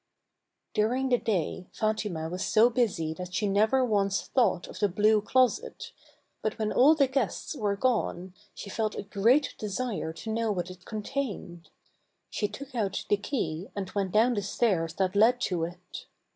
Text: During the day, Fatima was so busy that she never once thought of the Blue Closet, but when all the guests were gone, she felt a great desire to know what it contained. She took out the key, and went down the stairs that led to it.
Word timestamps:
During 0.73 1.09
the 1.09 1.19
day, 1.19 1.67
Fatima 1.71 2.27
was 2.27 2.43
so 2.43 2.71
busy 2.71 3.13
that 3.13 3.35
she 3.35 3.45
never 3.47 3.85
once 3.85 4.23
thought 4.23 4.67
of 4.67 4.79
the 4.79 4.89
Blue 4.89 5.21
Closet, 5.21 5.91
but 6.41 6.57
when 6.57 6.71
all 6.73 6.95
the 6.95 7.05
guests 7.05 7.55
were 7.55 7.75
gone, 7.75 8.33
she 8.55 8.71
felt 8.71 8.95
a 8.95 9.03
great 9.03 9.53
desire 9.59 10.11
to 10.13 10.33
know 10.33 10.51
what 10.51 10.71
it 10.71 10.85
contained. 10.85 11.69
She 12.31 12.47
took 12.47 12.73
out 12.73 13.05
the 13.09 13.17
key, 13.17 13.67
and 13.75 13.91
went 13.93 14.11
down 14.11 14.33
the 14.33 14.41
stairs 14.41 14.95
that 14.95 15.15
led 15.15 15.39
to 15.41 15.65
it. 15.65 16.07